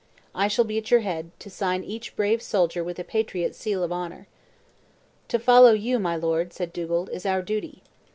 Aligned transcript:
I 0.33 0.47
shall 0.47 0.65
be 0.65 0.79
at 0.79 0.89
your 0.89 1.01
head, 1.01 1.29
to 1.41 1.49
sign 1.51 1.83
each 1.83 2.15
brave 2.15 2.41
soldier 2.41 2.83
with 2.83 2.97
a 2.97 3.03
patriot's 3.03 3.59
seal 3.59 3.83
of 3.83 3.91
honor." 3.91 4.25
"To 5.27 5.37
follow 5.37 5.73
you, 5.73 5.99
my 5.99 6.15
lord," 6.15 6.53
said 6.53 6.73
Dugald, 6.73 7.11
"is 7.11 7.23
our 7.27 7.43
duty." 7.43 7.83